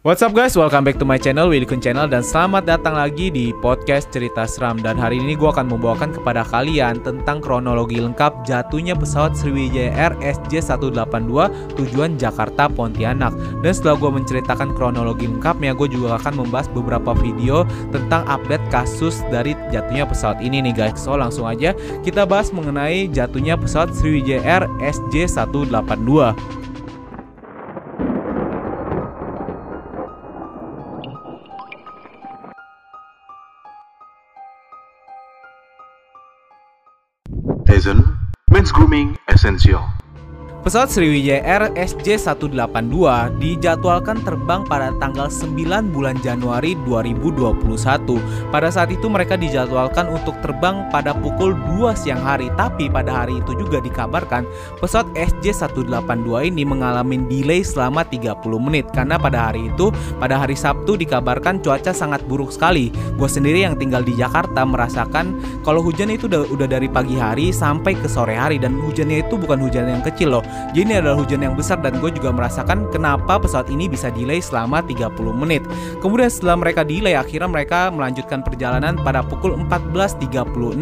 What's 0.00 0.24
up 0.24 0.32
guys, 0.32 0.56
welcome 0.56 0.80
back 0.80 0.96
to 0.96 1.04
my 1.04 1.20
channel, 1.20 1.52
Willy 1.52 1.68
Kun 1.68 1.76
Channel. 1.76 2.08
Dan 2.08 2.24
selamat 2.24 2.64
datang 2.64 2.96
lagi 2.96 3.28
di 3.28 3.52
podcast 3.60 4.08
cerita 4.08 4.48
seram. 4.48 4.80
Dan 4.80 4.96
hari 4.96 5.20
ini 5.20 5.36
gue 5.36 5.44
akan 5.44 5.68
membawakan 5.68 6.16
kepada 6.16 6.40
kalian 6.40 7.04
tentang 7.04 7.44
kronologi 7.44 8.00
lengkap 8.00 8.48
jatuhnya 8.48 8.96
pesawat 8.96 9.36
Sriwijaya 9.36 9.92
Air 9.92 10.16
SJ182 10.24 11.36
tujuan 11.76 12.16
Jakarta 12.16 12.72
Pontianak. 12.72 13.36
Dan 13.60 13.72
setelah 13.76 14.00
gue 14.00 14.24
menceritakan 14.24 14.72
kronologi 14.72 15.28
lengkapnya, 15.28 15.76
gue 15.76 15.92
juga 15.92 16.16
akan 16.16 16.48
membahas 16.48 16.72
beberapa 16.72 17.12
video 17.20 17.68
tentang 17.92 18.24
update 18.24 18.64
kasus 18.72 19.20
dari 19.28 19.52
jatuhnya 19.68 20.08
pesawat 20.08 20.40
ini 20.40 20.64
nih 20.64 20.80
guys. 20.80 20.96
So 20.96 21.20
langsung 21.20 21.44
aja 21.44 21.76
kita 22.00 22.24
bahas 22.24 22.48
mengenai 22.56 23.04
jatuhnya 23.12 23.60
pesawat 23.60 23.92
Sriwijaya 23.92 24.40
Air 24.48 24.64
SJ182 24.80 26.59
Tizen 37.80 38.18
Men's 38.50 38.72
Grooming 38.74 39.16
Essential 39.26 39.99
Pesawat 40.60 40.92
Sriwijaya 40.92 41.40
Air 41.40 41.72
SJ182 41.72 43.00
dijadwalkan 43.40 44.20
terbang 44.20 44.60
pada 44.68 44.92
tanggal 45.00 45.32
9 45.32 45.56
bulan 45.88 46.20
Januari 46.20 46.76
2021. 46.84 47.64
Pada 48.52 48.68
saat 48.68 48.92
itu 48.92 49.08
mereka 49.08 49.40
dijadwalkan 49.40 50.12
untuk 50.12 50.36
terbang 50.44 50.84
pada 50.92 51.16
pukul 51.16 51.56
2 51.80 51.96
siang 51.96 52.20
hari, 52.20 52.52
tapi 52.60 52.92
pada 52.92 53.24
hari 53.24 53.40
itu 53.40 53.56
juga 53.56 53.80
dikabarkan 53.80 54.44
pesawat 54.84 55.08
SJ182 55.16 56.52
ini 56.52 56.68
mengalami 56.68 57.24
delay 57.24 57.64
selama 57.64 58.04
30 58.04 58.44
menit 58.60 58.84
karena 58.92 59.16
pada 59.16 59.48
hari 59.48 59.72
itu, 59.72 59.88
pada 60.20 60.44
hari 60.44 60.60
Sabtu 60.60 61.00
dikabarkan 61.00 61.64
cuaca 61.64 61.96
sangat 61.96 62.20
buruk 62.28 62.52
sekali. 62.52 62.92
Gue 63.16 63.32
sendiri 63.32 63.64
yang 63.64 63.80
tinggal 63.80 64.04
di 64.04 64.12
Jakarta 64.12 64.68
merasakan 64.68 65.40
kalau 65.64 65.80
hujan 65.80 66.12
itu 66.12 66.28
udah, 66.28 66.44
udah 66.52 66.68
dari 66.68 66.92
pagi 66.92 67.16
hari 67.16 67.48
sampai 67.48 67.96
ke 67.96 68.12
sore 68.12 68.36
hari 68.36 68.60
dan 68.60 68.76
hujannya 68.76 69.24
itu 69.24 69.40
bukan 69.40 69.56
hujan 69.56 69.88
yang 69.88 70.04
kecil 70.04 70.36
loh 70.36 70.49
jadi 70.70 70.86
ini 70.86 70.94
adalah 71.02 71.18
hujan 71.18 71.42
yang 71.42 71.58
besar 71.58 71.82
dan 71.82 71.98
gue 71.98 72.10
juga 72.14 72.30
merasakan 72.30 72.86
kenapa 72.94 73.42
pesawat 73.42 73.66
ini 73.74 73.90
bisa 73.90 74.06
delay 74.14 74.38
selama 74.38 74.78
30 74.86 75.10
menit. 75.34 75.66
Kemudian 75.98 76.30
setelah 76.30 76.62
mereka 76.62 76.86
delay, 76.86 77.18
akhirnya 77.18 77.50
mereka 77.50 77.90
melanjutkan 77.90 78.40
perjalanan 78.46 78.94
pada 79.02 79.26
pukul 79.26 79.58
14.36. 79.66 80.78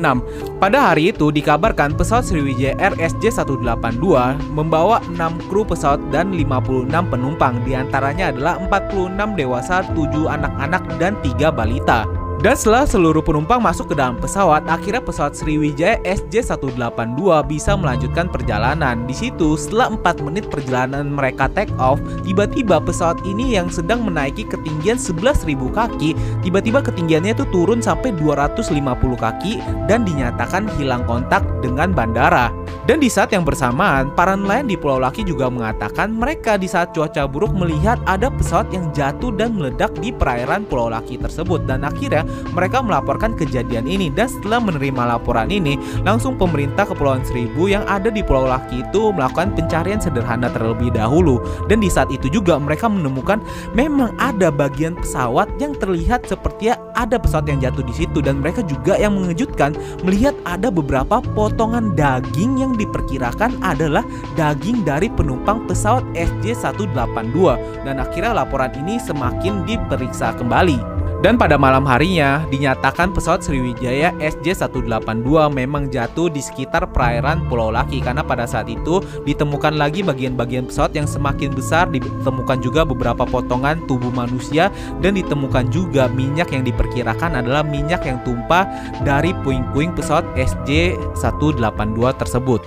Pada 0.60 0.78
hari 0.92 1.10
itu 1.10 1.32
dikabarkan 1.32 1.96
pesawat 1.96 2.28
Sriwijaya 2.28 2.76
Air 2.76 2.94
SJ182 3.00 4.06
membawa 4.52 5.00
6 5.16 5.48
kru 5.48 5.64
pesawat 5.64 6.04
dan 6.12 6.36
56 6.36 6.92
penumpang. 7.08 7.56
Di 7.64 7.72
antaranya 7.72 8.28
adalah 8.28 8.60
46 8.60 9.40
dewasa, 9.40 9.80
7 9.96 10.28
anak-anak, 10.28 10.82
dan 11.00 11.16
3 11.24 11.48
balita. 11.48 12.27
Dan 12.38 12.54
setelah 12.54 12.86
seluruh 12.86 13.18
penumpang 13.18 13.58
masuk 13.58 13.90
ke 13.90 13.94
dalam 13.98 14.14
pesawat, 14.14 14.62
akhirnya 14.70 15.02
pesawat 15.02 15.34
Sriwijaya 15.34 15.98
SJ182 16.06 17.18
bisa 17.50 17.74
melanjutkan 17.74 18.30
perjalanan. 18.30 19.10
Di 19.10 19.14
situ, 19.26 19.58
setelah 19.58 19.90
4 19.98 20.22
menit 20.22 20.46
perjalanan 20.46 21.10
mereka 21.10 21.50
take 21.50 21.74
off, 21.82 21.98
tiba-tiba 22.22 22.78
pesawat 22.78 23.18
ini 23.26 23.58
yang 23.58 23.66
sedang 23.66 24.06
menaiki 24.06 24.46
ketinggian 24.46 25.02
11.000 25.02 25.50
kaki, 25.74 26.14
tiba-tiba 26.46 26.78
ketinggiannya 26.78 27.34
itu 27.34 27.42
turun 27.50 27.82
sampai 27.82 28.14
250 28.14 28.86
kaki 29.18 29.58
dan 29.90 30.06
dinyatakan 30.06 30.70
hilang 30.78 31.02
kontak 31.10 31.42
dengan 31.58 31.90
bandara. 31.90 32.54
Dan 32.88 33.04
di 33.04 33.12
saat 33.12 33.28
yang 33.36 33.44
bersamaan, 33.44 34.08
para 34.16 34.32
nelayan 34.32 34.64
di 34.64 34.72
Pulau 34.72 34.96
Laki 34.96 35.20
juga 35.20 35.52
mengatakan 35.52 36.08
mereka 36.08 36.56
di 36.56 36.64
saat 36.64 36.96
cuaca 36.96 37.28
buruk 37.28 37.52
melihat 37.52 38.00
ada 38.08 38.32
pesawat 38.32 38.72
yang 38.72 38.88
jatuh 38.96 39.28
dan 39.36 39.60
meledak 39.60 39.92
di 40.00 40.08
perairan 40.08 40.64
Pulau 40.64 40.88
Laki 40.88 41.20
tersebut. 41.20 41.68
Dan 41.68 41.84
akhirnya 41.84 42.24
mereka 42.52 42.80
melaporkan 42.80 43.34
kejadian 43.34 43.86
ini 43.86 44.08
dan 44.12 44.30
setelah 44.30 44.62
menerima 44.62 45.18
laporan 45.18 45.48
ini, 45.52 45.78
langsung 46.02 46.34
pemerintah 46.34 46.88
Kepulauan 46.88 47.24
Seribu 47.24 47.68
yang 47.70 47.84
ada 47.86 48.08
di 48.08 48.24
Pulau 48.24 48.48
Laki 48.48 48.84
itu 48.84 49.10
melakukan 49.12 49.54
pencarian 49.54 50.00
sederhana 50.00 50.50
terlebih 50.50 50.92
dahulu. 50.94 51.40
Dan 51.66 51.84
di 51.84 51.90
saat 51.92 52.08
itu 52.12 52.26
juga 52.32 52.56
mereka 52.58 52.90
menemukan 52.90 53.40
memang 53.72 54.14
ada 54.18 54.48
bagian 54.48 54.96
pesawat 54.98 55.48
yang 55.62 55.76
terlihat 55.76 56.26
seperti 56.26 56.74
ada 56.98 57.16
pesawat 57.16 57.46
yang 57.46 57.62
jatuh 57.62 57.86
di 57.86 57.94
situ 57.94 58.18
dan 58.18 58.42
mereka 58.42 58.60
juga 58.66 58.98
yang 58.98 59.14
mengejutkan 59.14 59.78
melihat 60.02 60.34
ada 60.42 60.68
beberapa 60.68 61.22
potongan 61.38 61.94
daging 61.94 62.58
yang 62.58 62.74
diperkirakan 62.74 63.54
adalah 63.62 64.02
daging 64.34 64.82
dari 64.82 65.06
penumpang 65.06 65.64
pesawat 65.70 66.02
SJ182 66.18 67.38
dan 67.86 68.02
akhirnya 68.02 68.34
laporan 68.34 68.74
ini 68.74 68.98
semakin 68.98 69.62
diperiksa 69.62 70.34
kembali. 70.34 70.97
Dan 71.18 71.34
pada 71.34 71.58
malam 71.58 71.82
harinya 71.82 72.46
dinyatakan 72.46 73.10
pesawat 73.10 73.42
Sriwijaya 73.42 74.14
SJ182 74.22 75.50
memang 75.50 75.90
jatuh 75.90 76.30
di 76.30 76.38
sekitar 76.38 76.94
perairan 76.94 77.42
Pulau 77.50 77.74
Laki 77.74 77.98
karena 77.98 78.22
pada 78.22 78.46
saat 78.46 78.70
itu 78.70 79.02
ditemukan 79.26 79.74
lagi 79.74 80.06
bagian-bagian 80.06 80.70
pesawat 80.70 80.94
yang 80.94 81.10
semakin 81.10 81.50
besar, 81.50 81.90
ditemukan 81.90 82.62
juga 82.62 82.86
beberapa 82.86 83.26
potongan 83.26 83.82
tubuh 83.90 84.14
manusia 84.14 84.70
dan 85.02 85.18
ditemukan 85.18 85.66
juga 85.74 86.06
minyak 86.06 86.54
yang 86.54 86.62
diperkirakan 86.62 87.34
adalah 87.42 87.66
minyak 87.66 88.06
yang 88.06 88.22
tumpah 88.22 88.70
dari 89.02 89.34
puing-puing 89.42 89.98
pesawat 89.98 90.22
SJ182 90.38 91.98
tersebut. 92.14 92.62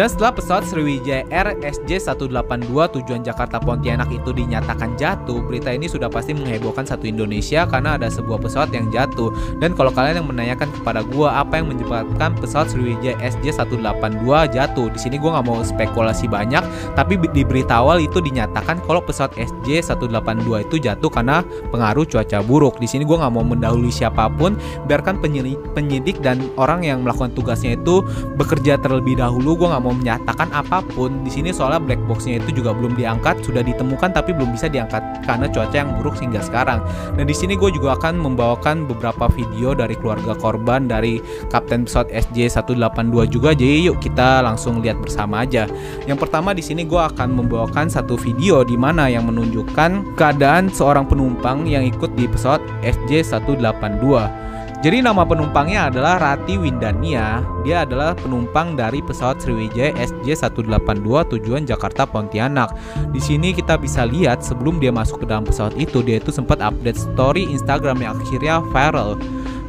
Dan 0.00 0.08
setelah 0.08 0.32
pesawat 0.32 0.64
Sriwijaya 0.64 1.28
Air 1.28 1.60
SJ182 1.60 2.72
tujuan 2.72 3.20
Jakarta 3.20 3.60
Pontianak 3.60 4.08
itu 4.08 4.32
dinyatakan 4.32 4.96
jatuh, 4.96 5.44
berita 5.44 5.76
ini 5.76 5.92
sudah 5.92 6.08
pasti 6.08 6.32
menghebohkan 6.32 6.88
satu 6.88 7.04
Indonesia 7.04 7.68
karena 7.68 8.00
ada 8.00 8.08
sebuah 8.08 8.40
pesawat 8.40 8.72
yang 8.72 8.88
jatuh. 8.88 9.28
Dan 9.60 9.76
kalau 9.76 9.92
kalian 9.92 10.24
yang 10.24 10.28
menanyakan 10.32 10.72
kepada 10.72 11.04
gua 11.04 11.44
apa 11.44 11.60
yang 11.60 11.68
menyebabkan 11.68 12.32
pesawat 12.32 12.72
Sriwijaya 12.72 13.12
SJ182 13.20 14.24
jatuh, 14.56 14.88
di 14.88 14.96
sini 14.96 15.20
gua 15.20 15.36
nggak 15.36 15.46
mau 15.52 15.60
spekulasi 15.60 16.32
banyak, 16.32 16.64
tapi 16.96 17.20
di 17.36 17.44
berita 17.44 17.84
awal 17.84 18.00
itu 18.00 18.24
dinyatakan 18.24 18.80
kalau 18.88 19.04
pesawat 19.04 19.36
SJ182 19.36 20.64
itu 20.64 20.80
jatuh 20.80 21.12
karena 21.12 21.44
pengaruh 21.68 22.08
cuaca 22.08 22.40
buruk. 22.40 22.80
Di 22.80 22.88
sini 22.88 23.04
gua 23.04 23.28
nggak 23.28 23.36
mau 23.36 23.44
mendahului 23.44 23.92
siapa 23.92 24.32
pun, 24.32 24.56
biarkan 24.88 25.20
penyidik, 25.20 25.60
penyidik 25.76 26.24
dan 26.24 26.40
orang 26.56 26.88
yang 26.88 27.04
melakukan 27.04 27.36
tugasnya 27.36 27.76
itu 27.76 28.00
bekerja 28.40 28.80
terlebih 28.80 29.20
dahulu. 29.20 29.60
Gua 29.60 29.76
nggak 29.76 29.82
mau 29.84 29.89
menyatakan 29.96 30.52
apa 30.54 30.84
pun. 30.94 31.26
Di 31.26 31.30
sini 31.32 31.50
soalnya 31.50 31.82
black 31.82 32.00
boxnya 32.06 32.38
itu 32.38 32.62
juga 32.62 32.70
belum 32.76 32.94
diangkat 32.94 33.42
sudah 33.42 33.64
ditemukan 33.64 34.14
tapi 34.14 34.30
belum 34.36 34.54
bisa 34.54 34.70
diangkat 34.70 35.02
karena 35.26 35.46
cuaca 35.50 35.76
yang 35.76 35.90
buruk 35.98 36.16
hingga 36.20 36.38
sekarang. 36.44 36.78
Dan 37.18 37.24
di 37.26 37.34
sini 37.34 37.58
gue 37.58 37.70
juga 37.74 37.98
akan 37.98 38.20
membawakan 38.20 38.86
beberapa 38.86 39.26
video 39.32 39.72
dari 39.74 39.96
keluarga 39.96 40.36
korban 40.36 40.86
dari 40.86 41.18
kapten 41.48 41.88
pesawat 41.88 42.10
SJ 42.10 42.62
182 42.62 43.26
juga. 43.32 43.50
Jadi 43.56 43.90
yuk 43.90 43.98
kita 43.98 44.44
langsung 44.44 44.84
lihat 44.84 45.00
bersama 45.00 45.42
aja. 45.42 45.66
Yang 46.04 46.18
pertama 46.28 46.54
di 46.54 46.62
sini 46.62 46.86
gue 46.86 47.00
akan 47.00 47.34
membawakan 47.34 47.88
satu 47.90 48.14
video 48.20 48.62
di 48.62 48.76
mana 48.78 49.08
yang 49.08 49.26
menunjukkan 49.26 50.14
keadaan 50.14 50.68
seorang 50.70 51.08
penumpang 51.08 51.66
yang 51.66 51.82
ikut 51.86 52.12
di 52.14 52.28
pesawat 52.28 52.60
SJ 52.84 53.40
182 53.40 54.50
jadi 54.80 55.04
nama 55.04 55.28
penumpangnya 55.28 55.92
adalah 55.92 56.16
Rati 56.16 56.56
Windania. 56.56 57.44
Dia 57.68 57.84
adalah 57.84 58.16
penumpang 58.16 58.80
dari 58.80 59.04
pesawat 59.04 59.36
Sriwijaya 59.44 59.92
SJ182 59.92 61.36
tujuan 61.36 61.68
Jakarta 61.68 62.08
Pontianak. 62.08 62.72
Di 63.12 63.20
sini 63.20 63.52
kita 63.52 63.76
bisa 63.76 64.08
lihat 64.08 64.40
sebelum 64.40 64.80
dia 64.80 64.88
masuk 64.88 65.20
ke 65.20 65.26
dalam 65.28 65.44
pesawat 65.44 65.76
itu, 65.76 66.00
dia 66.00 66.16
itu 66.16 66.32
sempat 66.32 66.64
update 66.64 66.96
story 66.96 67.44
Instagram 67.52 68.00
yang 68.00 68.16
akhirnya 68.24 68.64
viral. 68.72 69.20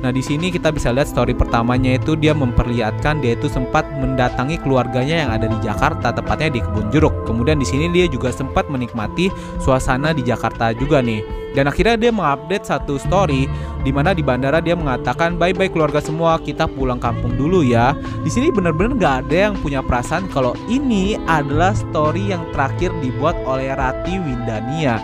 Nah, 0.02 0.10
di 0.10 0.26
sini 0.26 0.50
kita 0.50 0.74
bisa 0.74 0.90
lihat 0.90 1.14
story 1.14 1.38
pertamanya 1.38 1.94
itu 1.94 2.18
dia 2.18 2.34
memperlihatkan 2.34 3.22
dia 3.22 3.38
itu 3.38 3.46
sempat 3.46 3.86
mendatangi 4.02 4.58
keluarganya 4.58 5.26
yang 5.26 5.30
ada 5.30 5.46
di 5.46 5.58
Jakarta, 5.62 6.10
tepatnya 6.10 6.58
di 6.58 6.60
Kebun 6.60 6.90
Jeruk. 6.90 7.14
Kemudian 7.30 7.62
di 7.62 7.68
sini 7.70 7.86
dia 7.94 8.10
juga 8.10 8.34
sempat 8.34 8.66
menikmati 8.66 9.30
suasana 9.62 10.10
di 10.10 10.26
Jakarta 10.26 10.74
juga 10.74 11.06
nih. 11.06 11.22
Dan 11.52 11.68
akhirnya 11.68 12.00
dia 12.00 12.12
mengupdate 12.16 12.64
satu 12.64 12.96
story 12.96 13.46
di 13.84 13.92
mana 13.92 14.16
di 14.16 14.24
bandara 14.24 14.64
dia 14.64 14.72
mengatakan 14.72 15.36
bye 15.36 15.52
bye 15.52 15.68
keluarga 15.68 16.00
semua 16.00 16.40
kita 16.40 16.66
pulang 16.66 16.98
kampung 16.98 17.38
dulu 17.38 17.62
ya. 17.62 17.94
Di 18.26 18.32
sini 18.32 18.50
bener-bener 18.50 18.98
nggak 18.98 19.16
ada 19.28 19.52
yang 19.52 19.56
punya 19.60 19.86
perasaan 19.86 20.32
kalau 20.32 20.58
ini 20.66 21.20
adalah 21.30 21.76
story 21.78 22.32
yang 22.34 22.42
terakhir 22.56 22.90
dibuat 23.04 23.38
oleh 23.46 23.70
Rati 23.76 24.18
Windania. 24.18 24.98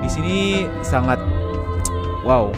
Di 0.00 0.08
sini 0.08 0.64
sangat 0.80 1.20
wow. 2.24 2.50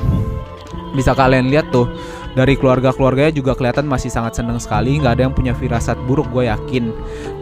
Bisa 0.92 1.16
kalian 1.16 1.48
lihat 1.48 1.72
tuh 1.72 1.88
dari 2.32 2.56
keluarga-keluarganya 2.56 3.32
juga 3.32 3.52
kelihatan 3.52 3.84
masih 3.88 4.08
sangat 4.08 4.40
seneng 4.40 4.60
sekali. 4.60 5.00
Nggak 5.00 5.12
ada 5.18 5.22
yang 5.28 5.34
punya 5.34 5.52
firasat 5.56 5.96
buruk 6.04 6.28
gue 6.32 6.48
yakin. 6.48 6.92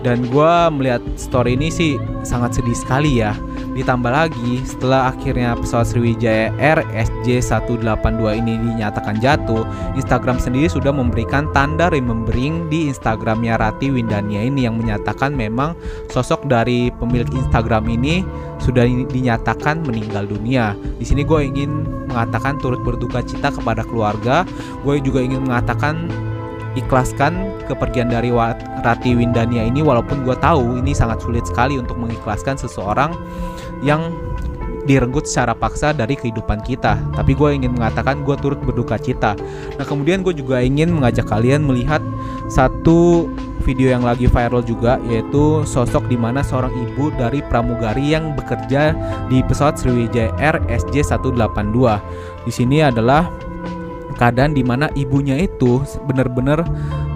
Dan 0.07 0.27
gue 0.31 0.53
melihat 0.75 1.03
story 1.19 1.59
ini 1.59 1.69
sih 1.71 1.99
sangat 2.23 2.59
sedih 2.59 2.77
sekali 2.79 3.23
ya 3.23 3.35
ditambah 3.73 4.11
lagi 4.11 4.63
setelah 4.67 5.15
akhirnya 5.15 5.55
pesawat 5.55 5.91
Sriwijaya 5.91 6.51
Air 6.59 6.83
SJ182 6.91 8.23
ini 8.43 8.59
dinyatakan 8.59 9.23
jatuh 9.23 9.63
Instagram 9.95 10.43
sendiri 10.43 10.67
sudah 10.67 10.91
memberikan 10.91 11.47
tanda 11.55 11.87
remembering 11.91 12.67
di 12.67 12.91
Instagramnya 12.91 13.59
Rati 13.61 13.91
Windania 13.95 14.43
ini 14.43 14.67
yang 14.67 14.79
menyatakan 14.79 15.35
memang 15.35 15.79
sosok 16.11 16.51
dari 16.51 16.91
pemilik 16.99 17.31
Instagram 17.31 17.87
ini 17.87 18.27
sudah 18.61 18.85
dinyatakan 18.87 19.87
meninggal 19.87 20.29
dunia. 20.29 20.77
Di 21.01 21.07
sini 21.09 21.25
gue 21.25 21.41
ingin 21.49 21.87
mengatakan 22.11 22.59
turut 22.61 22.83
berduka 22.83 23.25
cita 23.25 23.49
kepada 23.55 23.87
keluarga. 23.87 24.45
Gue 24.85 25.01
juga 25.01 25.25
ingin 25.25 25.47
mengatakan 25.47 26.11
ikhlaskan 26.81 27.63
kepergian 27.69 28.09
dari 28.11 28.33
Rati 28.81 29.13
Windania 29.15 29.63
ini 29.63 29.85
walaupun 29.85 30.25
gue 30.25 30.37
tahu 30.41 30.81
ini 30.81 30.97
sangat 30.97 31.23
sulit 31.23 31.45
sekali 31.47 31.77
untuk 31.77 32.01
mengikhlaskan 32.01 32.57
seseorang 32.57 33.15
yang 33.85 34.11
direnggut 34.89 35.29
secara 35.29 35.53
paksa 35.55 35.93
dari 35.93 36.17
kehidupan 36.17 36.65
kita. 36.65 36.99
Tapi 37.15 37.37
gue 37.37 37.49
ingin 37.55 37.77
mengatakan 37.77 38.25
gue 38.25 38.35
turut 38.41 38.59
berduka 38.59 38.97
cita. 38.97 39.37
Nah 39.77 39.85
kemudian 39.85 40.25
gue 40.25 40.35
juga 40.35 40.65
ingin 40.65 40.91
mengajak 40.91 41.29
kalian 41.29 41.63
melihat 41.63 42.01
satu 42.51 43.31
video 43.63 43.93
yang 43.93 44.03
lagi 44.03 44.27
viral 44.27 44.65
juga 44.65 44.97
yaitu 45.07 45.63
sosok 45.69 46.09
di 46.09 46.17
mana 46.17 46.41
seorang 46.41 46.73
ibu 46.73 47.13
dari 47.15 47.45
pramugari 47.45 48.17
yang 48.17 48.33
bekerja 48.35 48.97
di 49.29 49.45
pesawat 49.45 49.77
Sriwijaya 49.77 50.33
Air 50.41 50.59
SJ182 50.67 51.79
di 52.49 52.53
sini 52.53 52.81
adalah 52.81 53.29
keadaan 54.21 54.53
di 54.53 54.61
mana 54.61 54.93
ibunya 54.93 55.41
itu 55.41 55.81
benar-benar 56.05 56.61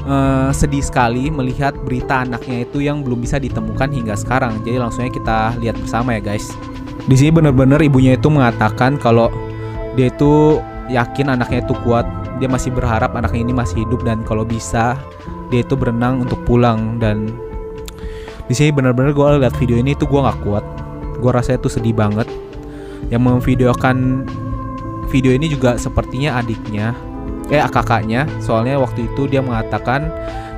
uh, 0.09 0.49
sedih 0.57 0.81
sekali 0.81 1.29
melihat 1.29 1.77
berita 1.85 2.25
anaknya 2.25 2.65
itu 2.65 2.81
yang 2.81 3.05
belum 3.05 3.21
bisa 3.21 3.37
ditemukan 3.37 3.93
hingga 3.93 4.17
sekarang. 4.17 4.65
Jadi 4.65 4.81
langsungnya 4.81 5.13
kita 5.13 5.39
lihat 5.61 5.77
bersama 5.77 6.17
ya 6.17 6.25
guys. 6.25 6.49
Di 7.05 7.21
sini 7.21 7.37
benar-benar 7.37 7.85
ibunya 7.85 8.17
itu 8.17 8.33
mengatakan 8.33 8.97
kalau 8.97 9.29
dia 9.93 10.09
itu 10.09 10.65
yakin 10.89 11.37
anaknya 11.37 11.61
itu 11.61 11.77
kuat, 11.85 12.09
dia 12.41 12.49
masih 12.49 12.73
berharap 12.73 13.13
anaknya 13.13 13.45
ini 13.45 13.53
masih 13.53 13.85
hidup 13.85 14.01
dan 14.09 14.25
kalau 14.25 14.49
bisa 14.49 14.97
dia 15.53 15.61
itu 15.61 15.77
berenang 15.77 16.25
untuk 16.25 16.41
pulang 16.49 16.97
dan 16.97 17.29
di 18.49 18.57
sini 18.57 18.73
benar-benar 18.73 19.13
gue 19.13 19.29
lihat 19.45 19.57
video 19.61 19.77
ini 19.77 19.93
itu 19.93 20.09
gue 20.09 20.21
nggak 20.21 20.41
kuat, 20.45 20.65
gue 21.21 21.31
rasa 21.33 21.61
itu 21.61 21.69
sedih 21.69 21.93
banget. 21.93 22.29
Yang 23.13 23.21
memvideokan 23.29 24.25
video 25.15 25.31
ini 25.31 25.47
juga 25.47 25.79
sepertinya 25.79 26.43
adiknya 26.43 26.91
eh 27.55 27.63
kakaknya. 27.71 28.27
Soalnya 28.43 28.83
waktu 28.83 29.07
itu 29.07 29.31
dia 29.31 29.39
mengatakan 29.39 30.11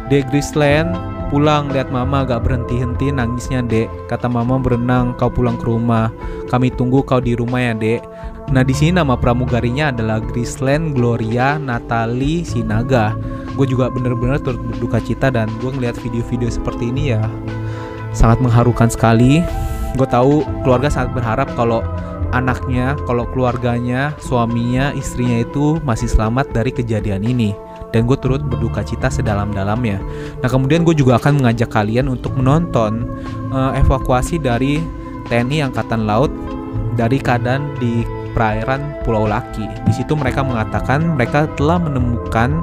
Dek 0.09 0.33
Grisland 0.33 0.97
pulang 1.27 1.67
lihat 1.75 1.91
mama 1.91 2.23
gak 2.23 2.47
berhenti-henti 2.47 3.11
nangisnya 3.11 3.59
dek. 3.67 3.91
Kata 4.07 4.31
mama 4.31 4.63
berenang 4.63 5.19
kau 5.19 5.27
pulang 5.27 5.59
ke 5.59 5.67
rumah. 5.67 6.15
Kami 6.47 6.71
tunggu 6.71 7.03
kau 7.03 7.19
di 7.19 7.35
rumah 7.35 7.59
ya 7.59 7.75
dek. 7.75 8.01
Nah 8.55 8.63
di 8.63 8.71
sini 8.71 9.03
nama 9.03 9.19
pramugarinya 9.19 9.91
adalah 9.91 10.23
Grisland 10.23 10.95
Gloria 10.95 11.59
Natali 11.59 12.47
Sinaga. 12.47 13.19
Gue 13.59 13.67
juga 13.67 13.91
bener-bener 13.91 14.39
turut 14.39 14.63
berduka 14.63 15.03
cita 15.03 15.35
dan 15.35 15.51
gue 15.59 15.71
ngeliat 15.75 15.99
video-video 15.99 16.47
seperti 16.47 16.95
ini 16.95 17.19
ya. 17.19 17.27
Sangat 18.15 18.39
mengharukan 18.39 18.87
sekali. 18.87 19.43
Gue 19.99 20.07
tahu 20.07 20.47
keluarga 20.63 20.87
sangat 20.87 21.19
berharap 21.19 21.51
kalau 21.59 21.83
anaknya, 22.33 22.99
kalau 23.07 23.29
keluarganya, 23.31 24.15
suaminya, 24.19 24.95
istrinya 24.97 25.43
itu 25.43 25.79
masih 25.83 26.11
selamat 26.11 26.51
dari 26.51 26.71
kejadian 26.75 27.23
ini. 27.23 27.55
Dan 27.95 28.05
gue 28.05 28.19
turut 28.19 28.43
berduka 28.43 28.83
cita 28.83 29.09
sedalam-dalamnya. 29.09 30.03
Nah 30.43 30.49
kemudian 30.51 30.83
gue 30.83 30.93
juga 30.93 31.17
akan 31.23 31.41
mengajak 31.41 31.71
kalian 31.71 32.11
untuk 32.11 32.35
menonton 32.35 33.07
uh, 33.55 33.73
evakuasi 33.79 34.43
dari 34.43 34.83
TNI 35.31 35.71
Angkatan 35.71 36.05
Laut 36.05 36.29
dari 36.99 37.17
keadaan 37.23 37.73
di 37.79 38.05
perairan 38.37 39.01
Pulau 39.01 39.25
Laki. 39.25 39.65
Di 39.89 39.93
situ 39.97 40.13
mereka 40.13 40.45
mengatakan 40.45 41.17
mereka 41.17 41.49
telah 41.57 41.81
menemukan 41.81 42.61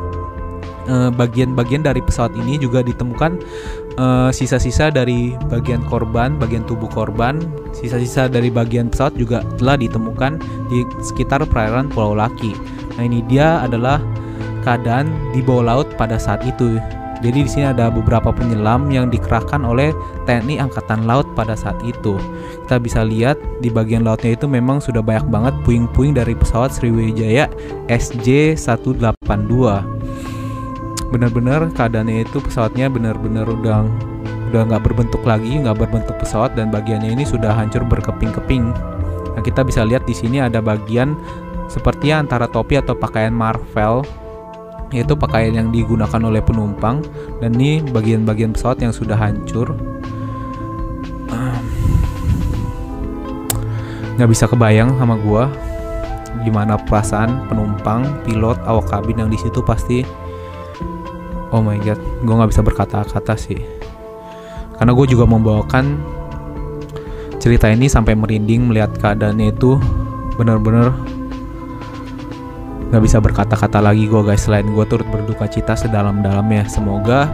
bagian-bagian 1.16 1.82
uh, 1.84 1.88
dari 1.92 2.02
pesawat 2.04 2.36
ini 2.36 2.60
juga 2.60 2.84
ditemukan 2.84 3.40
Eh, 3.94 4.30
sisa-sisa 4.34 4.90
dari 4.90 5.38
bagian 5.54 5.86
korban, 5.86 6.42
bagian 6.42 6.66
tubuh 6.66 6.90
korban, 6.90 7.38
sisa-sisa 7.78 8.26
dari 8.26 8.50
bagian 8.50 8.90
pesawat 8.90 9.14
juga 9.14 9.46
telah 9.62 9.78
ditemukan 9.78 10.42
di 10.74 10.82
sekitar 11.06 11.46
perairan 11.46 11.94
Pulau 11.94 12.18
Laki. 12.18 12.58
Nah 12.98 13.06
ini 13.06 13.22
dia 13.30 13.62
adalah 13.62 14.02
keadaan 14.66 15.14
di 15.30 15.46
bawah 15.46 15.62
laut 15.62 15.88
pada 15.94 16.18
saat 16.18 16.42
itu. 16.42 16.82
Jadi 17.22 17.46
di 17.46 17.50
sini 17.50 17.70
ada 17.70 17.94
beberapa 17.94 18.34
penyelam 18.34 18.90
yang 18.90 19.14
dikerahkan 19.14 19.62
oleh 19.62 19.94
TNI 20.26 20.60
Angkatan 20.60 21.08
Laut 21.08 21.30
pada 21.38 21.56
saat 21.56 21.78
itu. 21.86 22.20
Kita 22.66 22.82
bisa 22.82 23.06
lihat 23.06 23.40
di 23.64 23.72
bagian 23.72 24.04
lautnya 24.04 24.36
itu 24.36 24.50
memang 24.50 24.84
sudah 24.84 25.00
banyak 25.00 25.30
banget 25.32 25.56
puing-puing 25.64 26.18
dari 26.18 26.36
pesawat 26.36 26.76
Sriwijaya 26.76 27.48
SJ182 27.88 29.54
benar-benar 31.14 31.70
keadaannya 31.70 32.26
itu 32.26 32.42
pesawatnya 32.42 32.90
benar-benar 32.90 33.46
udah 33.46 33.86
udah 34.50 34.62
nggak 34.66 34.82
berbentuk 34.82 35.22
lagi 35.22 35.62
nggak 35.62 35.78
berbentuk 35.78 36.18
pesawat 36.18 36.58
dan 36.58 36.74
bagiannya 36.74 37.14
ini 37.14 37.22
sudah 37.22 37.54
hancur 37.54 37.86
berkeping-keping. 37.86 38.74
Nah 39.38 39.42
kita 39.46 39.62
bisa 39.62 39.86
lihat 39.86 40.10
di 40.10 40.18
sini 40.18 40.42
ada 40.42 40.58
bagian 40.58 41.14
seperti 41.70 42.10
antara 42.10 42.50
topi 42.50 42.82
atau 42.82 42.98
pakaian 42.98 43.34
Marvel 43.34 44.02
yaitu 44.94 45.18
pakaian 45.18 45.54
yang 45.54 45.70
digunakan 45.74 46.22
oleh 46.22 46.42
penumpang 46.42 47.02
dan 47.42 47.58
ini 47.58 47.82
bagian-bagian 47.82 48.54
pesawat 48.54 48.82
yang 48.82 48.94
sudah 48.94 49.18
hancur. 49.18 49.74
Nggak 54.14 54.30
bisa 54.30 54.46
kebayang 54.46 54.94
sama 55.02 55.18
gua 55.18 55.50
gimana 56.46 56.78
perasaan 56.78 57.46
penumpang 57.50 58.06
pilot 58.26 58.58
awak 58.66 58.90
kabin 58.90 59.22
yang 59.22 59.30
di 59.30 59.38
situ 59.38 59.62
pasti 59.62 60.06
oh 61.54 61.62
my 61.62 61.78
god 61.80 62.02
gue 62.26 62.34
nggak 62.34 62.52
bisa 62.52 62.66
berkata-kata 62.66 63.38
sih. 63.38 63.62
Karena 64.74 64.92
gue 64.92 65.06
juga 65.06 65.30
membawakan 65.30 66.02
cerita 67.38 67.70
ini 67.70 67.86
sampai 67.86 68.18
merinding 68.18 68.68
melihat 68.74 68.98
keadaannya 68.98 69.54
itu 69.54 69.78
bener-bener 70.34 70.90
nggak 72.90 73.04
bisa 73.06 73.22
berkata-kata 73.22 73.80
lagi 73.80 74.10
gue 74.10 74.22
guys. 74.26 74.50
Selain 74.50 74.66
gue 74.66 74.86
turut 74.90 75.06
berduka 75.14 75.46
cita 75.46 75.78
sedalam-dalamnya. 75.78 76.66
Semoga 76.66 77.30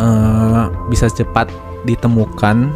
uh, 0.00 0.72
bisa 0.88 1.12
cepat 1.12 1.52
ditemukan 1.84 2.72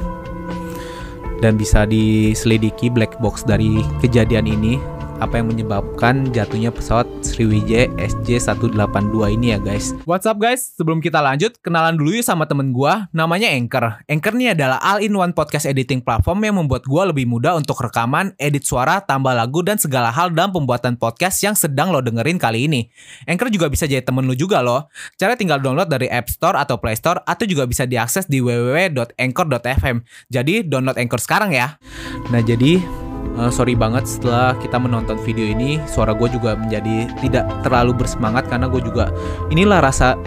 dan 1.40 1.60
bisa 1.60 1.84
diselidiki 1.88 2.92
black 2.92 3.16
box 3.20 3.48
dari 3.48 3.80
kejadian 4.04 4.44
ini. 4.44 4.76
Apa 5.24 5.40
yang 5.40 5.48
menyebabkan 5.48 6.32
jatuhnya 6.36 6.68
pesawat 6.68 7.08
Sriwijaya 7.34 7.90
SJ182 7.98 9.34
ini 9.34 9.50
ya 9.50 9.58
guys. 9.58 9.90
What's 10.06 10.22
up 10.22 10.38
guys? 10.38 10.70
Sebelum 10.78 11.02
kita 11.02 11.18
lanjut, 11.18 11.58
kenalan 11.58 11.98
dulu 11.98 12.14
yuk 12.14 12.22
sama 12.22 12.46
temen 12.46 12.70
gue, 12.70 12.94
namanya 13.10 13.50
Anchor. 13.50 14.06
Anchor 14.06 14.38
ini 14.38 14.54
adalah 14.54 14.78
all-in-one 14.78 15.34
podcast 15.34 15.66
editing 15.66 15.98
platform 15.98 16.46
yang 16.46 16.62
membuat 16.62 16.86
gue 16.86 17.02
lebih 17.10 17.26
mudah 17.26 17.58
untuk 17.58 17.82
rekaman, 17.82 18.38
edit 18.38 18.62
suara, 18.62 19.02
tambah 19.02 19.34
lagu, 19.34 19.66
dan 19.66 19.82
segala 19.82 20.14
hal 20.14 20.30
dalam 20.30 20.54
pembuatan 20.54 20.94
podcast 20.94 21.42
yang 21.42 21.58
sedang 21.58 21.90
lo 21.90 21.98
dengerin 21.98 22.38
kali 22.38 22.70
ini. 22.70 22.86
Anchor 23.26 23.50
juga 23.50 23.66
bisa 23.66 23.90
jadi 23.90 24.06
temen 24.06 24.30
lo 24.30 24.38
juga 24.38 24.62
loh. 24.62 24.86
Cara 25.18 25.34
tinggal 25.34 25.58
download 25.58 25.90
dari 25.90 26.06
App 26.06 26.30
Store 26.30 26.54
atau 26.54 26.78
Play 26.78 26.94
Store, 26.94 27.18
atau 27.26 27.50
juga 27.50 27.66
bisa 27.66 27.82
diakses 27.82 28.30
di 28.30 28.38
www.anchor.fm. 28.38 30.06
Jadi 30.30 30.62
download 30.70 31.02
Anchor 31.02 31.18
sekarang 31.18 31.50
ya. 31.50 31.82
Nah 32.30 32.46
jadi 32.46 33.03
uh, 33.38 33.50
sorry 33.50 33.74
banget 33.74 34.06
setelah 34.06 34.54
kita 34.58 34.78
menonton 34.78 35.18
video 35.22 35.44
ini 35.44 35.82
suara 35.90 36.14
gue 36.14 36.28
juga 36.30 36.54
menjadi 36.58 37.10
tidak 37.20 37.44
terlalu 37.66 38.04
bersemangat 38.04 38.46
karena 38.46 38.66
gue 38.70 38.80
juga 38.82 39.10
inilah 39.50 39.82
rasa 39.82 40.18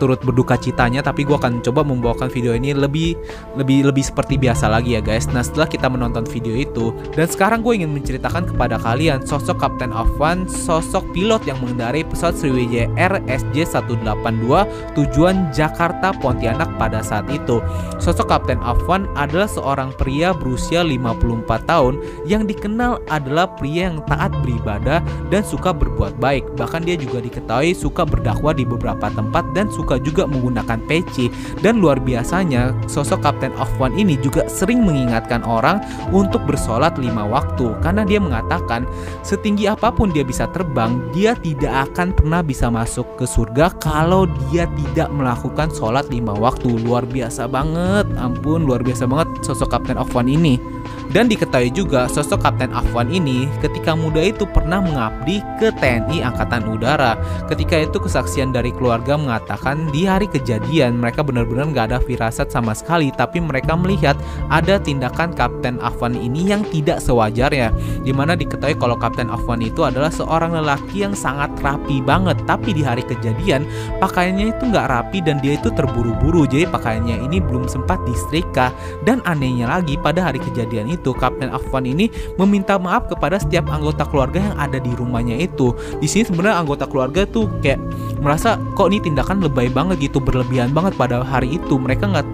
turut 0.00 0.18
berduka 0.24 0.56
citanya 0.56 1.04
tapi 1.04 1.28
gue 1.28 1.36
akan 1.36 1.60
coba 1.60 1.84
membawakan 1.84 2.32
video 2.32 2.56
ini 2.56 2.72
lebih 2.72 3.14
lebih 3.60 3.92
lebih 3.92 4.02
seperti 4.02 4.40
biasa 4.40 4.72
lagi 4.72 4.96
ya 4.96 5.04
guys. 5.04 5.28
Nah 5.28 5.44
setelah 5.44 5.68
kita 5.68 5.92
menonton 5.92 6.24
video 6.24 6.56
itu 6.56 6.96
dan 7.12 7.28
sekarang 7.28 7.60
gue 7.60 7.76
ingin 7.76 7.92
menceritakan 7.92 8.48
kepada 8.48 8.80
kalian 8.80 9.20
sosok 9.22 9.60
Captain 9.60 9.92
Afwan 9.92 10.48
sosok 10.48 11.04
pilot 11.12 11.44
yang 11.44 11.60
mengendarai 11.60 12.02
pesawat 12.08 12.40
Sriwijaya 12.40 12.88
Air 12.96 13.20
SJ182 13.28 14.48
tujuan 14.96 15.52
Jakarta 15.52 16.16
Pontianak 16.16 16.70
pada 16.80 17.04
saat 17.04 17.26
itu. 17.28 17.60
Sosok 17.98 18.30
Kapten 18.30 18.62
Afwan 18.62 19.10
adalah 19.18 19.50
seorang 19.50 19.90
pria 19.98 20.30
berusia 20.30 20.86
54 20.86 21.66
tahun 21.66 21.98
yang 22.24 22.46
dikenal 22.46 23.02
adalah 23.10 23.50
pria 23.58 23.90
yang 23.90 23.98
taat 24.06 24.30
beribadah 24.46 25.02
dan 25.28 25.42
suka 25.42 25.74
berbuat 25.74 26.22
baik. 26.22 26.46
Bahkan 26.54 26.86
dia 26.86 26.94
juga 26.94 27.18
diketahui 27.18 27.74
suka 27.74 28.06
berdakwah 28.06 28.54
di 28.54 28.62
beberapa 28.62 29.10
tempat 29.10 29.42
dan 29.52 29.66
suka 29.68 29.89
juga 29.98 30.28
menggunakan 30.28 30.78
peci. 30.86 31.32
Dan 31.58 31.82
luar 31.82 31.98
biasanya 31.98 32.76
sosok 32.86 33.24
Kapten 33.24 33.56
Afwan 33.58 33.96
ini 33.96 34.14
juga 34.20 34.46
sering 34.46 34.84
mengingatkan 34.84 35.42
orang 35.42 35.80
untuk 36.14 36.44
bersolat 36.46 37.00
lima 37.00 37.26
waktu. 37.26 37.74
Karena 37.80 38.06
dia 38.06 38.22
mengatakan 38.22 38.86
setinggi 39.26 39.66
apa 39.66 39.90
pun 39.90 40.12
dia 40.12 40.22
bisa 40.22 40.46
terbang 40.52 41.00
dia 41.16 41.32
tidak 41.38 41.90
akan 41.90 42.12
pernah 42.12 42.40
bisa 42.44 42.68
masuk 42.68 43.06
ke 43.16 43.24
surga 43.24 43.72
kalau 43.80 44.28
dia 44.50 44.68
tidak 44.76 45.08
melakukan 45.10 45.72
sholat 45.72 46.06
lima 46.12 46.36
waktu. 46.36 46.68
Luar 46.84 47.08
biasa 47.08 47.48
banget. 47.48 48.06
Ampun 48.20 48.68
luar 48.68 48.84
biasa 48.84 49.08
banget 49.08 49.28
sosok 49.42 49.72
Kapten 49.72 49.96
Afwan 49.96 50.28
ini 50.28 50.79
dan 51.10 51.26
diketahui 51.26 51.74
juga 51.74 52.06
sosok 52.06 52.46
Kapten 52.46 52.70
Afwan 52.70 53.10
ini 53.10 53.50
ketika 53.58 53.98
muda 53.98 54.22
itu 54.22 54.46
pernah 54.46 54.78
mengabdi 54.78 55.42
ke 55.58 55.74
TNI 55.74 56.22
Angkatan 56.22 56.70
Udara. 56.70 57.18
Ketika 57.50 57.82
itu 57.82 57.98
kesaksian 57.98 58.54
dari 58.54 58.70
keluarga 58.70 59.18
mengatakan 59.18 59.90
di 59.90 60.06
hari 60.06 60.30
kejadian 60.30 61.02
mereka 61.02 61.26
benar-benar 61.26 61.66
nggak 61.70 61.86
ada 61.90 61.98
firasat 61.98 62.54
sama 62.54 62.72
sekali 62.72 63.10
tapi 63.10 63.42
mereka 63.42 63.74
melihat 63.74 64.14
ada 64.54 64.78
tindakan 64.78 65.34
Kapten 65.34 65.82
Afwan 65.82 66.14
ini 66.14 66.54
yang 66.54 66.62
tidak 66.70 67.02
sewajarnya. 67.02 67.74
Di 68.06 68.14
mana 68.14 68.38
diketahui 68.38 68.78
kalau 68.78 68.94
Kapten 68.94 69.28
Afwan 69.28 69.66
itu 69.66 69.82
adalah 69.82 70.14
seorang 70.14 70.54
lelaki 70.54 71.02
yang 71.02 71.14
sangat 71.18 71.50
rapi 71.58 71.98
banget 72.00 72.38
tapi 72.46 72.70
di 72.70 72.86
hari 72.86 73.02
kejadian 73.02 73.66
pakaiannya 73.98 74.54
itu 74.54 74.62
nggak 74.70 74.86
rapi 74.88 75.18
dan 75.20 75.42
dia 75.42 75.58
itu 75.58 75.68
terburu-buru 75.74 76.46
jadi 76.46 76.70
pakaiannya 76.70 77.26
ini 77.26 77.42
belum 77.42 77.66
sempat 77.66 77.98
disetrika 78.06 78.70
dan 79.02 79.18
anehnya 79.26 79.66
lagi 79.66 79.98
pada 79.98 80.30
hari 80.30 80.38
kejadian 80.38 80.88
itu 80.92 80.99
itu 81.00 81.16
Kapten 81.16 81.48
Afwan 81.48 81.88
ini 81.88 82.12
meminta 82.36 82.76
maaf 82.76 83.08
kepada 83.08 83.40
setiap 83.40 83.72
anggota 83.72 84.04
keluarga 84.04 84.38
yang 84.44 84.56
ada 84.60 84.76
di 84.76 84.92
rumahnya 84.92 85.40
itu. 85.40 85.72
Di 85.96 86.04
sini 86.04 86.28
sebenarnya 86.28 86.60
anggota 86.60 86.84
keluarga 86.84 87.24
tuh 87.24 87.48
kayak 87.64 87.80
merasa 88.20 88.60
kok 88.76 88.92
ini 88.92 89.00
tindakan 89.00 89.40
lebay 89.40 89.72
banget 89.72 90.12
gitu 90.12 90.20
berlebihan 90.20 90.76
banget 90.76 90.92
pada 91.00 91.24
hari 91.24 91.56
itu. 91.56 91.80
Mereka 91.80 92.04
nggak 92.12 92.26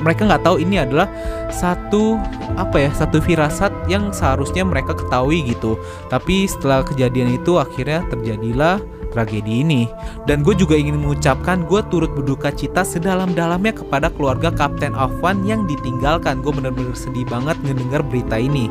mereka 0.00 0.24
nggak 0.24 0.42
tahu 0.42 0.56
ini 0.64 0.80
adalah 0.80 1.06
satu 1.52 2.16
apa 2.56 2.88
ya 2.88 2.90
satu 2.96 3.20
firasat 3.20 3.70
yang 3.92 4.10
seharusnya 4.10 4.64
mereka 4.64 4.96
ketahui 4.96 5.44
gitu. 5.44 5.76
Tapi 6.08 6.48
setelah 6.48 6.80
kejadian 6.80 7.36
itu 7.36 7.60
akhirnya 7.60 8.02
terjadilah 8.08 8.80
tragedi 9.10 9.64
ini. 9.64 9.88
Dan 10.28 10.44
gue 10.44 10.54
juga 10.54 10.76
ingin 10.76 11.00
mengucapkan 11.00 11.64
gue 11.64 11.80
turut 11.88 12.12
berduka 12.12 12.52
cita 12.52 12.84
sedalam-dalamnya 12.84 13.76
kepada 13.76 14.12
keluarga 14.12 14.52
Kapten 14.52 14.92
Afwan 14.94 15.42
yang 15.48 15.64
ditinggalkan. 15.64 16.40
Gue 16.40 16.52
bener-bener 16.52 16.94
sedih 16.96 17.24
banget 17.26 17.56
ngedengar 17.64 18.04
berita 18.04 18.36
ini. 18.36 18.68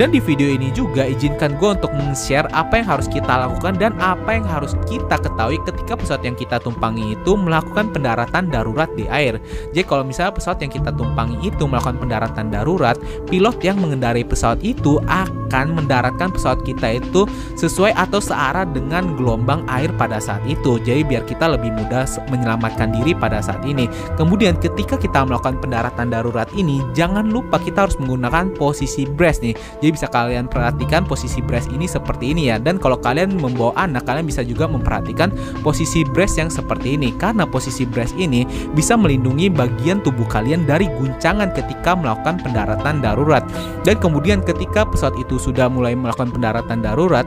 Dan 0.00 0.16
di 0.16 0.20
video 0.22 0.48
ini 0.48 0.72
juga 0.72 1.04
izinkan 1.04 1.60
gue 1.60 1.76
untuk 1.76 1.92
men-share 1.92 2.48
apa 2.56 2.80
yang 2.80 2.88
harus 2.88 3.04
kita 3.04 3.28
lakukan 3.28 3.76
dan 3.76 3.92
apa 4.00 4.32
yang 4.32 4.48
harus 4.48 4.72
kita 4.88 5.20
ketahui 5.20 5.60
ketika 5.68 5.92
pesawat 5.92 6.24
yang 6.24 6.32
kita 6.40 6.56
tumpangi 6.56 7.12
itu 7.12 7.36
melakukan 7.36 7.92
pendaratan 7.92 8.48
darurat 8.48 8.88
di 8.96 9.04
air. 9.12 9.36
Jadi 9.76 9.84
kalau 9.84 10.00
misalnya 10.08 10.40
pesawat 10.40 10.64
yang 10.64 10.72
kita 10.72 10.88
tumpangi 10.96 11.36
itu 11.44 11.68
melakukan 11.68 12.00
pendaratan 12.00 12.48
darurat, 12.48 12.96
pilot 13.28 13.60
yang 13.60 13.76
mengendarai 13.76 14.24
pesawat 14.24 14.64
itu 14.64 14.96
akan 15.04 15.39
mendaratkan 15.50 16.30
pesawat 16.30 16.62
kita 16.62 17.02
itu 17.02 17.26
sesuai 17.58 17.96
atau 17.98 18.22
searah 18.22 18.62
dengan 18.68 19.18
gelombang 19.18 19.66
air 19.66 19.90
pada 19.98 20.22
saat 20.22 20.40
itu. 20.46 20.78
Jadi 20.78 21.02
biar 21.02 21.26
kita 21.26 21.50
lebih 21.50 21.74
mudah 21.74 22.06
menyelamatkan 22.30 22.94
diri 22.94 23.12
pada 23.16 23.42
saat 23.42 23.66
ini. 23.66 23.90
Kemudian 24.14 24.54
ketika 24.60 24.94
kita 24.94 25.26
melakukan 25.26 25.58
pendaratan 25.58 26.12
darurat 26.14 26.46
ini, 26.54 26.78
jangan 26.94 27.26
lupa 27.28 27.58
kita 27.58 27.88
harus 27.88 27.98
menggunakan 27.98 28.54
posisi 28.54 29.08
brace 29.08 29.42
nih. 29.42 29.54
Jadi 29.82 29.90
bisa 29.90 30.06
kalian 30.06 30.46
perhatikan 30.46 31.02
posisi 31.08 31.42
brace 31.42 31.66
ini 31.72 31.90
seperti 31.90 32.30
ini 32.36 32.54
ya. 32.54 32.56
Dan 32.60 32.78
kalau 32.78 33.00
kalian 33.00 33.34
membawa 33.34 33.74
anak, 33.80 34.06
kalian 34.06 34.28
bisa 34.28 34.44
juga 34.46 34.70
memperhatikan 34.70 35.32
posisi 35.64 36.06
brace 36.06 36.38
yang 36.38 36.52
seperti 36.52 36.94
ini. 36.94 37.10
Karena 37.16 37.48
posisi 37.48 37.88
brace 37.88 38.14
ini 38.14 38.46
bisa 38.76 38.94
melindungi 38.94 39.48
bagian 39.50 40.04
tubuh 40.04 40.28
kalian 40.28 40.68
dari 40.68 40.86
guncangan 41.00 41.50
ketika 41.56 41.96
melakukan 41.96 42.38
pendaratan 42.44 43.00
darurat. 43.00 43.42
Dan 43.82 43.96
kemudian 43.98 44.44
ketika 44.44 44.84
pesawat 44.84 45.16
itu 45.16 45.39
sudah 45.40 45.72
mulai 45.72 45.96
melakukan 45.96 46.28
pendaratan 46.28 46.84
darurat, 46.84 47.24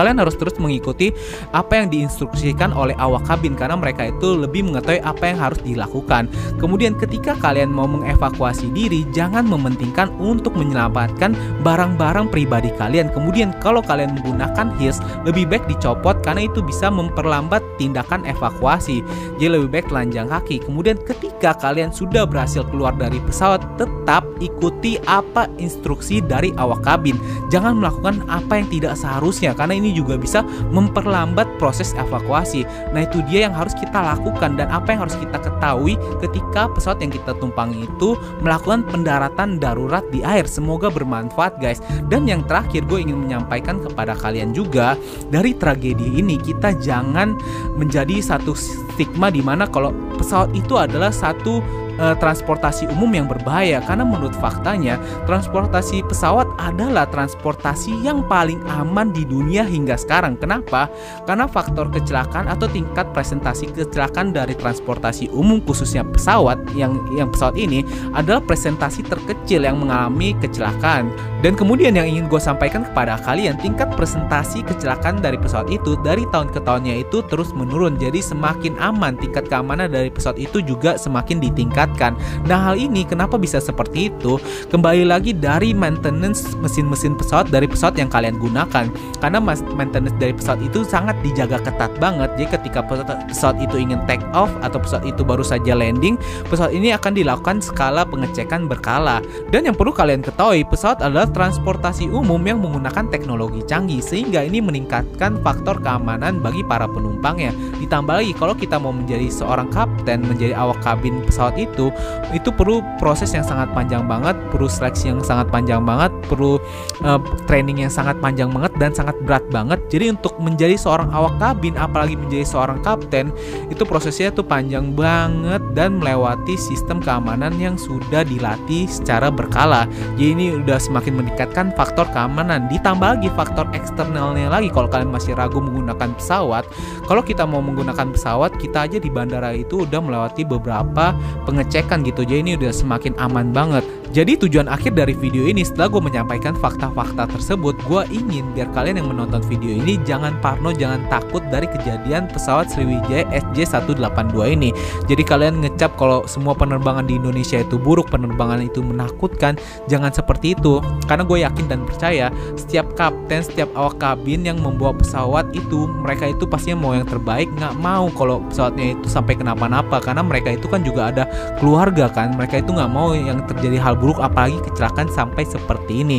Kalian 0.00 0.16
harus 0.16 0.32
terus 0.40 0.56
mengikuti 0.56 1.12
apa 1.52 1.76
yang 1.76 1.92
diinstruksikan 1.92 2.72
oleh 2.72 2.96
awak 2.96 3.28
kabin 3.28 3.52
karena 3.52 3.76
mereka 3.76 4.08
itu 4.08 4.32
lebih 4.32 4.64
mengetahui 4.64 5.04
apa 5.04 5.28
yang 5.28 5.36
harus 5.36 5.60
dilakukan. 5.60 6.24
Kemudian 6.56 6.96
ketika 6.96 7.36
kalian 7.36 7.68
mau 7.68 7.84
mengevakuasi 7.84 8.72
diri, 8.72 9.04
jangan 9.12 9.44
mementingkan 9.44 10.08
untuk 10.16 10.56
menyelamatkan 10.56 11.36
barang-barang 11.60 12.32
pribadi 12.32 12.72
kalian. 12.80 13.12
Kemudian 13.12 13.52
kalau 13.60 13.84
kalian 13.84 14.16
menggunakan 14.16 14.72
his, 14.80 15.04
lebih 15.28 15.44
baik 15.44 15.68
dicopot 15.68 16.16
karena 16.24 16.48
itu 16.48 16.64
bisa 16.64 16.88
memperlambat 16.88 17.60
tindakan 17.76 18.24
evakuasi. 18.24 19.04
Jadi 19.36 19.52
lebih 19.52 19.68
baik 19.68 19.92
telanjang 19.92 20.32
kaki. 20.32 20.64
Kemudian 20.64 20.96
ketika 21.04 21.52
kalian 21.60 21.92
sudah 21.92 22.24
berhasil 22.24 22.64
keluar 22.72 22.96
dari 22.96 23.20
pesawat, 23.20 23.60
tetap 23.76 24.24
ikuti 24.40 24.96
apa 25.04 25.44
instruksi 25.60 26.24
dari 26.24 26.56
awak 26.56 26.88
kabin. 26.88 27.20
Jangan 27.52 27.76
melakukan 27.76 28.24
apa 28.32 28.56
yang 28.56 28.68
tidak 28.72 28.96
seharusnya 28.96 29.52
karena 29.52 29.76
ini 29.76 29.89
juga 29.94 30.16
bisa 30.16 30.42
memperlambat 30.70 31.46
proses 31.58 31.92
evakuasi. 31.98 32.64
Nah, 32.94 33.04
itu 33.04 33.22
dia 33.26 33.48
yang 33.48 33.54
harus 33.54 33.74
kita 33.76 33.98
lakukan 33.98 34.56
dan 34.56 34.70
apa 34.70 34.94
yang 34.94 35.06
harus 35.06 35.16
kita 35.18 35.38
ketahui 35.38 35.94
ketika 36.22 36.70
pesawat 36.72 37.02
yang 37.02 37.12
kita 37.12 37.32
tumpangi 37.38 37.86
itu 37.86 38.14
melakukan 38.40 38.86
pendaratan 38.88 39.58
darurat 39.58 40.02
di 40.08 40.24
air. 40.24 40.46
Semoga 40.46 40.88
bermanfaat, 40.88 41.58
guys. 41.58 41.82
Dan 42.08 42.26
yang 42.26 42.46
terakhir, 42.46 42.86
gue 42.86 43.02
ingin 43.02 43.18
menyampaikan 43.20 43.82
kepada 43.82 44.16
kalian 44.16 44.52
juga 44.56 44.94
dari 45.28 45.54
tragedi 45.54 46.20
ini 46.20 46.40
kita 46.40 46.74
jangan 46.80 47.36
menjadi 47.76 48.18
satu 48.20 48.52
stigma 48.56 49.30
di 49.30 49.40
mana 49.40 49.68
kalau 49.68 49.94
pesawat 50.18 50.52
itu 50.52 50.76
adalah 50.76 51.14
satu 51.14 51.62
uh, 52.00 52.16
transportasi 52.16 52.88
umum 52.90 53.12
yang 53.12 53.28
berbahaya 53.28 53.84
karena 53.84 54.02
menurut 54.02 54.32
faktanya 54.40 54.96
transportasi 55.28 56.02
pesawat 56.08 56.48
adalah 56.56 57.06
transportasi 57.12 58.00
yang 58.00 58.24
paling 58.26 58.58
aman 58.66 59.12
di 59.12 59.28
dunia 59.28 59.62
hingga 59.62 59.94
sekarang. 60.00 60.40
Kenapa? 60.40 60.88
Karena 61.28 61.44
faktor 61.46 61.92
kecelakaan 61.92 62.48
atau 62.48 62.66
tingkat 62.66 63.12
presentasi 63.12 63.70
kecelakaan 63.70 64.32
dari 64.32 64.56
transportasi 64.56 65.28
umum 65.30 65.60
khususnya 65.62 66.02
pesawat 66.02 66.58
yang 66.72 66.96
yang 67.14 67.28
pesawat 67.28 67.54
ini 67.60 67.84
adalah 68.16 68.40
presentasi 68.40 69.04
terkecil 69.04 69.68
yang 69.68 69.78
mengalami 69.78 70.32
kecelakaan. 70.40 71.12
Dan 71.40 71.56
kemudian 71.56 71.96
yang 71.96 72.04
ingin 72.04 72.28
gue 72.28 72.40
sampaikan 72.40 72.84
kepada 72.84 73.16
kalian, 73.24 73.56
tingkat 73.56 73.88
presentasi 73.96 74.60
kecelakaan 74.64 75.24
dari 75.24 75.40
pesawat 75.40 75.72
itu 75.72 75.96
dari 76.04 76.28
tahun 76.28 76.52
ke 76.52 76.60
tahunnya 76.60 77.08
itu 77.08 77.24
terus 77.26 77.56
menurun. 77.56 77.96
Jadi 77.96 78.20
semakin 78.20 78.76
aman 78.76 79.16
tingkat 79.16 79.48
keamanan 79.48 79.88
dari 79.88 80.12
pesawat 80.12 80.36
itu 80.36 80.60
juga 80.60 81.00
semakin 81.00 81.40
ditingkat 81.40 81.70
ditingkatkan. 81.70 82.12
Nah, 82.44 82.58
hal 82.70 82.76
ini 82.76 83.06
kenapa 83.06 83.38
bisa 83.38 83.62
seperti 83.62 84.12
itu? 84.12 84.36
Kembali 84.68 85.06
lagi 85.06 85.30
dari 85.32 85.70
maintenance 85.72 86.52
mesin-mesin 86.58 87.14
pesawat 87.14 87.48
dari 87.48 87.70
pesawat 87.70 87.96
yang 87.96 88.10
kalian 88.10 88.36
gunakan. 88.36 88.90
Karena 89.22 89.38
maintenance 89.40 90.16
dari 90.18 90.34
pesawat 90.34 90.60
itu 90.60 90.82
sangat 90.82 91.14
dijaga 91.22 91.62
ketat 91.62 91.94
banget. 92.02 92.34
Jadi 92.36 92.48
ketika 92.58 92.80
pesawat 92.84 93.56
itu 93.62 93.78
ingin 93.78 94.02
take 94.10 94.24
off 94.34 94.50
atau 94.60 94.82
pesawat 94.82 95.06
itu 95.06 95.22
baru 95.22 95.46
saja 95.46 95.72
landing, 95.78 96.18
pesawat 96.50 96.74
ini 96.74 96.90
akan 96.90 97.12
dilakukan 97.14 97.62
skala 97.62 98.02
pengecekan 98.02 98.66
berkala. 98.66 99.22
Dan 99.54 99.70
yang 99.70 99.76
perlu 99.78 99.94
kalian 99.94 100.20
ketahui, 100.20 100.66
pesawat 100.66 101.00
adalah 101.00 101.29
transportasi 101.32 102.10
umum 102.10 102.40
yang 102.44 102.60
menggunakan 102.60 103.08
teknologi 103.08 103.62
canggih 103.64 104.02
sehingga 104.02 104.44
ini 104.44 104.58
meningkatkan 104.58 105.40
faktor 105.40 105.78
keamanan 105.80 106.42
bagi 106.42 106.60
para 106.66 106.90
penumpangnya. 106.90 107.54
Ditambah 107.80 108.20
lagi 108.20 108.32
kalau 108.36 108.54
kita 108.54 108.76
mau 108.76 108.92
menjadi 108.92 109.30
seorang 109.30 109.70
kapten, 109.72 110.26
menjadi 110.26 110.54
awak 110.58 110.82
kabin 110.84 111.22
pesawat 111.24 111.56
itu 111.56 111.92
itu 112.30 112.50
perlu 112.54 112.82
proses 113.02 113.30
yang 113.34 113.42
sangat 113.42 113.70
panjang 113.74 114.06
banget 114.06 114.34
perlu 114.50 114.70
seleksi 114.70 115.10
yang 115.10 115.20
sangat 115.22 115.50
panjang 115.50 115.82
banget 115.82 116.10
perlu 116.26 116.58
uh, 117.02 117.20
training 117.46 117.82
yang 117.86 117.92
sangat 117.92 118.18
panjang 118.22 118.50
banget 118.50 118.72
dan 118.78 118.90
sangat 118.94 119.16
berat 119.26 119.42
banget 119.50 119.78
jadi 119.90 120.14
untuk 120.14 120.34
menjadi 120.38 120.78
seorang 120.78 121.10
awak 121.10 121.34
kabin 121.42 121.74
apalagi 121.74 122.14
menjadi 122.14 122.46
seorang 122.46 122.78
kapten 122.82 123.34
itu 123.68 123.82
prosesnya 123.82 124.30
tuh 124.30 124.46
panjang 124.46 124.94
banget 124.94 125.62
dan 125.74 125.98
melewati 125.98 126.54
sistem 126.54 127.02
keamanan 127.02 127.54
yang 127.58 127.74
sudah 127.74 128.22
dilatih 128.22 128.86
secara 128.86 129.28
berkala 129.28 129.86
jadi 130.16 130.30
ini 130.34 130.46
udah 130.62 130.78
semakin 130.78 131.19
meningkatkan 131.20 131.76
faktor 131.76 132.08
keamanan. 132.10 132.66
Ditambah 132.72 133.20
lagi 133.20 133.28
faktor 133.36 133.68
eksternalnya 133.76 134.48
lagi 134.48 134.72
kalau 134.72 134.88
kalian 134.88 135.12
masih 135.12 135.36
ragu 135.36 135.60
menggunakan 135.60 136.16
pesawat. 136.16 136.64
Kalau 137.04 137.20
kita 137.20 137.44
mau 137.44 137.60
menggunakan 137.60 138.08
pesawat, 138.16 138.56
kita 138.56 138.88
aja 138.88 138.96
di 138.96 139.12
bandara 139.12 139.52
itu 139.52 139.84
udah 139.84 140.00
melewati 140.00 140.48
beberapa 140.48 141.12
pengecekan 141.44 142.00
gitu. 142.08 142.24
Jadi 142.24 142.40
ini 142.40 142.52
udah 142.56 142.72
semakin 142.72 143.12
aman 143.20 143.52
banget. 143.52 143.99
Jadi 144.10 144.34
tujuan 144.42 144.66
akhir 144.66 144.98
dari 144.98 145.14
video 145.14 145.46
ini 145.46 145.62
setelah 145.62 145.86
gue 145.86 146.02
menyampaikan 146.02 146.50
fakta-fakta 146.58 147.30
tersebut, 147.30 147.78
gue 147.86 148.02
ingin 148.10 148.42
biar 148.58 148.66
kalian 148.74 148.98
yang 148.98 149.06
menonton 149.06 149.38
video 149.46 149.70
ini 149.70 150.02
jangan 150.02 150.34
parno, 150.42 150.74
jangan 150.74 150.98
takut 151.06 151.38
dari 151.46 151.70
kejadian 151.70 152.26
pesawat 152.26 152.66
Sriwijaya 152.74 153.22
SJ182 153.30 154.34
ini. 154.50 154.74
Jadi 155.06 155.22
kalian 155.22 155.62
ngecap 155.62 155.94
kalau 155.94 156.26
semua 156.26 156.58
penerbangan 156.58 157.06
di 157.06 157.22
Indonesia 157.22 157.62
itu 157.62 157.78
buruk, 157.78 158.10
penerbangan 158.10 158.66
itu 158.66 158.82
menakutkan, 158.82 159.54
jangan 159.86 160.10
seperti 160.10 160.58
itu. 160.58 160.82
Karena 161.06 161.22
gue 161.22 161.46
yakin 161.46 161.70
dan 161.70 161.86
percaya 161.86 162.34
setiap 162.58 162.90
kapten, 162.98 163.46
setiap 163.46 163.70
awak 163.78 164.02
kabin 164.02 164.42
yang 164.42 164.58
membawa 164.58 164.90
pesawat 164.90 165.54
itu, 165.54 165.86
mereka 165.86 166.26
itu 166.26 166.50
pastinya 166.50 166.82
mau 166.82 166.98
yang 166.98 167.06
terbaik, 167.06 167.46
nggak 167.62 167.78
mau 167.78 168.10
kalau 168.18 168.42
pesawatnya 168.50 168.98
itu 168.98 169.06
sampai 169.06 169.38
kenapa-napa. 169.38 170.02
Karena 170.02 170.26
mereka 170.26 170.50
itu 170.50 170.66
kan 170.66 170.82
juga 170.82 171.14
ada 171.14 171.30
keluarga 171.62 172.10
kan, 172.10 172.34
mereka 172.34 172.58
itu 172.58 172.74
nggak 172.74 172.90
mau 172.90 173.14
yang 173.14 173.46
terjadi 173.46 173.78
hal 173.78 173.99
buruk 174.00 174.18
apalagi 174.18 174.58
kecelakaan 174.64 175.12
sampai 175.12 175.44
seperti 175.44 176.02
ini. 176.02 176.18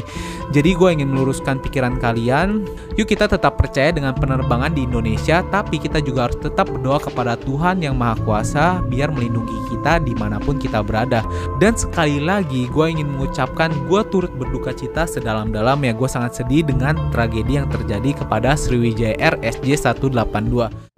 Jadi 0.54 0.78
gue 0.78 0.90
ingin 0.94 1.10
meluruskan 1.10 1.58
pikiran 1.60 1.98
kalian. 1.98 2.64
Yuk 2.96 3.10
kita 3.10 3.26
tetap 3.26 3.58
percaya 3.58 3.90
dengan 3.90 4.14
penerbangan 4.14 4.72
di 4.78 4.86
Indonesia, 4.86 5.42
tapi 5.50 5.82
kita 5.82 6.00
juga 6.00 6.30
harus 6.30 6.38
tetap 6.38 6.70
berdoa 6.70 7.02
kepada 7.02 7.34
Tuhan 7.42 7.82
yang 7.82 7.98
Maha 7.98 8.20
Kuasa 8.22 8.80
biar 8.86 9.10
melindungi 9.10 9.56
kita 9.74 9.98
di 10.04 10.14
mana 10.14 10.38
pun 10.38 10.62
kita 10.62 10.86
berada. 10.86 11.26
Dan 11.58 11.74
sekali 11.74 12.22
lagi 12.22 12.70
gue 12.70 12.86
ingin 12.86 13.10
mengucapkan 13.10 13.74
gue 13.90 14.02
turut 14.14 14.32
berduka 14.38 14.76
cita 14.76 15.10
sedalam-dalam 15.10 15.82
ya 15.82 15.96
gue 15.96 16.10
sangat 16.12 16.44
sedih 16.44 16.68
dengan 16.68 17.00
tragedi 17.10 17.58
yang 17.58 17.68
terjadi 17.72 18.22
kepada 18.22 18.54
Sriwijaya 18.54 19.18
Air 19.18 19.36
SJ182. 19.42 20.91